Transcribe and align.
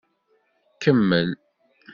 Kemmel. 0.81 1.29